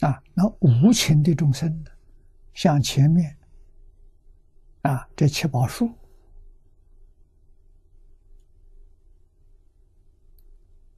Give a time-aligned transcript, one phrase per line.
[0.00, 1.90] 啊，那无情的众生呢，
[2.54, 3.36] 像前面
[4.82, 5.90] 啊这七宝树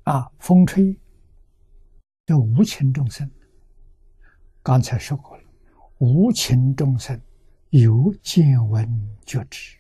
[0.04, 0.96] 啊，风吹
[2.27, 3.28] 这无情众生，
[4.62, 5.44] 刚才说过了，
[5.98, 7.21] 无情众生
[7.71, 9.76] 有见闻觉知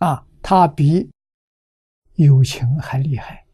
[0.00, 1.08] 啊，他比。
[2.14, 3.44] 有情还厉害，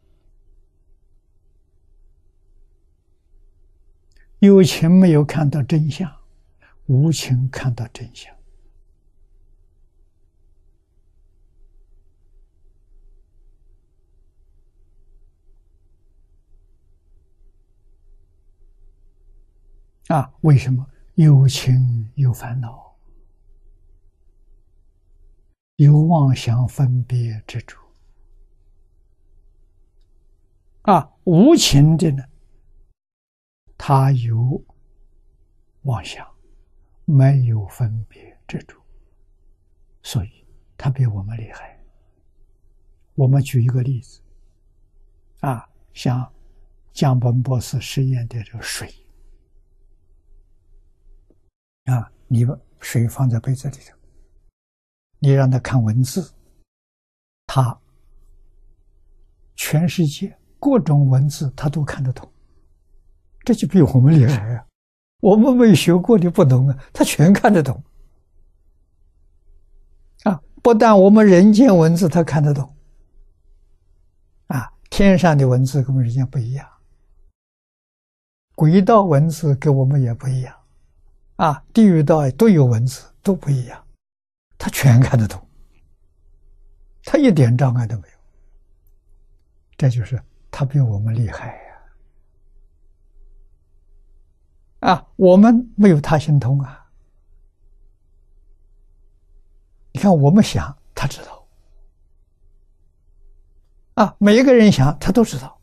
[4.39, 6.15] 有情没有看到真相，
[6.85, 8.35] 无情看到真相。
[20.07, 22.95] 啊，为什么有情有烦恼，
[25.77, 27.80] 有妄想分别之处？
[30.83, 32.23] 啊，无情的呢，
[33.77, 34.63] 他有
[35.83, 36.27] 妄想，
[37.05, 38.75] 没有分别执着，
[40.01, 41.79] 所以他比我们厉害。
[43.13, 44.21] 我们举一个例子，
[45.41, 46.33] 啊，像
[46.91, 48.91] 江本博士实验的这个水，
[51.85, 53.95] 啊，你把水放在杯子里头，
[55.19, 56.33] 你让他看文字，
[57.45, 57.79] 他
[59.55, 60.35] 全世界。
[60.61, 62.31] 各种文字他都看得懂，
[63.43, 64.63] 这就比我们厉害啊！
[65.19, 67.83] 我们没学过的不懂啊，他全看得懂。
[70.23, 72.75] 啊，不但我们人间文字他看得懂，
[74.47, 76.69] 啊，天上的文字跟我们人间不一样，
[78.53, 80.55] 轨道文字跟我们也不一样，
[81.37, 83.83] 啊，地狱道都有文字都不一样，
[84.59, 85.41] 他全看得懂，
[87.03, 88.13] 他一点障碍都没有，
[89.75, 90.21] 这就是。
[90.51, 91.55] 他比我们厉害
[94.81, 94.93] 呀！
[94.93, 96.91] 啊，我们没有他心通啊！
[99.93, 101.47] 你看，我们想，他知道；
[103.93, 105.59] 啊，每一个人想，他都知道。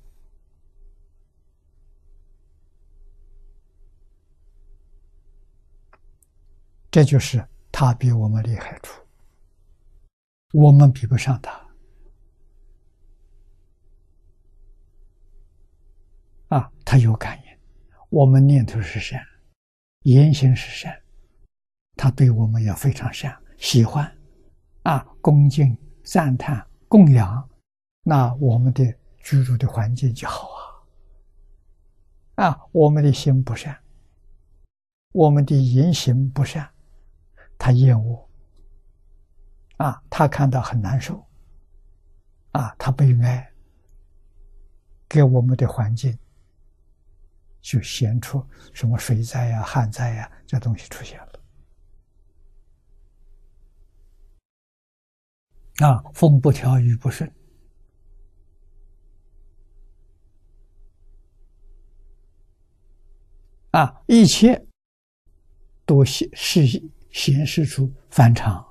[6.90, 9.02] 这就是他比我们厉害处，
[10.52, 11.67] 我们比不上他。
[16.90, 17.58] 他有感应，
[18.08, 19.22] 我们念头是善，
[20.04, 20.98] 言行是善，
[21.96, 24.10] 他对我们也非常善，喜欢，
[24.84, 27.46] 啊，恭敬、赞叹、供养，
[28.02, 30.48] 那我们的居住的环境就好
[32.36, 32.46] 啊。
[32.46, 33.78] 啊，我们的心不善，
[35.12, 36.66] 我们的言行不善，
[37.58, 38.26] 他厌恶，
[39.76, 41.22] 啊，他看到很难受，
[42.52, 43.46] 啊，他悲哀，
[45.06, 46.18] 给我们的环境。
[47.60, 51.26] 就显出什么水灾呀、旱灾呀，这东西出现了。
[55.78, 57.32] 啊，风不调雨不顺，
[63.70, 64.66] 啊，一切
[65.86, 66.66] 都显示
[67.12, 68.66] 显示出反常，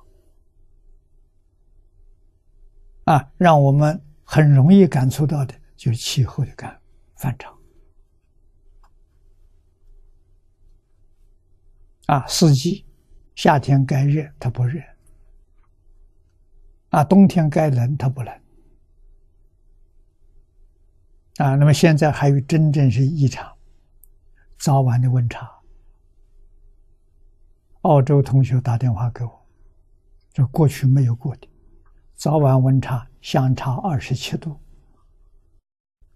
[3.04, 6.78] 啊，让我们很容易感触到的就是气候的感
[7.16, 7.57] 反常。
[12.08, 12.86] 啊，四季，
[13.34, 14.80] 夏天该热它不热，
[16.88, 18.34] 啊，冬天该冷它不冷，
[21.36, 23.54] 啊，那么现在还有真正是异常，
[24.56, 25.46] 早晚的温差。
[27.82, 29.46] 澳洲同学打电话给我，
[30.32, 31.46] 这过去没有过的，
[32.14, 34.58] 早晚温差相差二十七度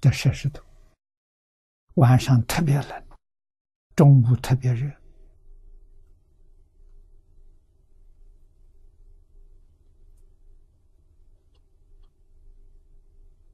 [0.01, 0.63] 的摄氏度，
[1.97, 3.05] 晚上特别冷，
[3.95, 4.91] 中午特别热。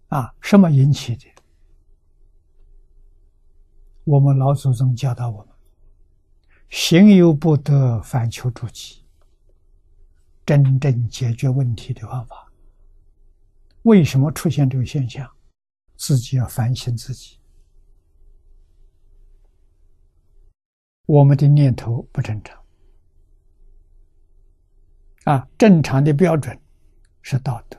[0.09, 1.27] 啊，什么引起的？
[4.05, 5.49] 我们老祖宗教导我们：
[6.71, 9.05] 行有不得，反求诸己。
[10.47, 12.51] 真正解决问题的方法，
[13.83, 15.31] 为什么出现这个现象？
[15.97, 17.39] 自己要反省自己。
[21.05, 22.59] 我们的念头不正常。
[25.25, 26.59] 啊，正常的标准
[27.21, 27.79] 是道德。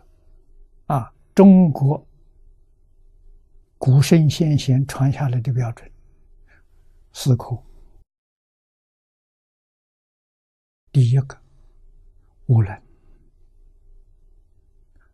[0.86, 2.06] 啊，中国。
[3.80, 5.90] 古圣先贤传下来的标准，
[7.14, 7.64] 四苦。
[10.92, 11.42] 第一个
[12.48, 12.82] 无能，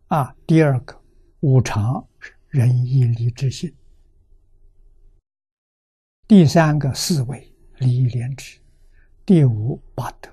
[0.08, 1.00] 啊，第二个
[1.40, 2.04] 五常
[2.48, 3.72] 仁义礼智信。
[6.26, 8.60] 第三个四维礼义廉耻，
[9.24, 10.28] 第五八德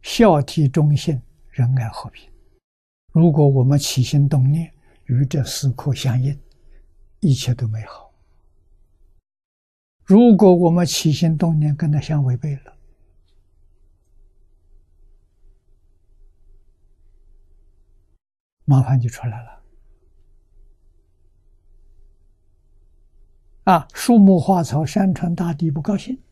[0.00, 1.20] 孝悌忠信
[1.50, 2.32] 仁爱和平。
[3.12, 4.72] 如果我们起心动念
[5.08, 6.40] 与这四颗相应，
[7.20, 8.14] 一切都美好。
[10.04, 12.76] 如果我们起心动念跟他相违背了，
[18.64, 19.62] 麻烦就出来了。
[23.64, 26.22] 啊，树木花草、山川大地不高兴，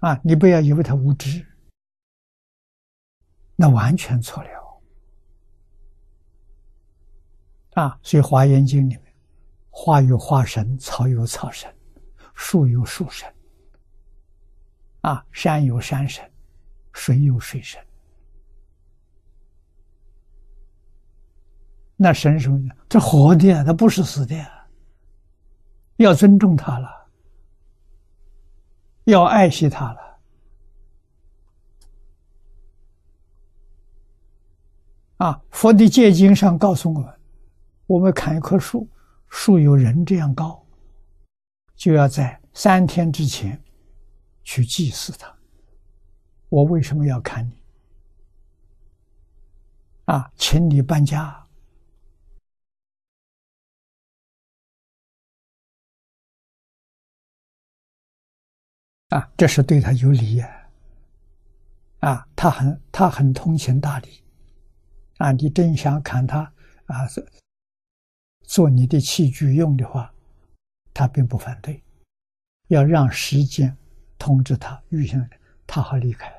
[0.00, 1.47] 啊，你不要以为他无知，
[3.60, 4.50] 那完全错了。
[7.74, 9.02] 啊，所以《华严经》里面，
[9.68, 11.68] 花有花神，草有草神，
[12.34, 13.28] 树有树神，
[15.00, 16.28] 啊，山有山神，
[16.92, 17.84] 水有水神。
[21.96, 22.72] 那神什么呢？
[22.88, 24.36] 这活的，它不是死的，
[25.96, 27.08] 要尊重它了，
[29.04, 30.07] 要爱惜它了。
[35.18, 37.14] 啊，佛的戒经上告诉我们。
[37.86, 38.86] 我们砍一棵树，
[39.28, 40.64] 树有人这样高，
[41.74, 43.62] 就要在三天之前
[44.44, 45.34] 去祭祀它。
[46.50, 47.52] 我为什么要砍你？
[50.04, 51.46] 啊，请你搬家。
[59.08, 60.68] 啊，这是对他有礼呀。
[62.00, 64.22] 啊，他很他很通情达理。
[65.18, 66.52] 啊，你真想砍他
[66.86, 67.06] 啊？
[68.42, 70.14] 做你的器具用的话，
[70.94, 71.82] 他并不反对，
[72.68, 73.76] 要让时间
[74.18, 75.28] 通知他，预先
[75.66, 76.32] 他好离开。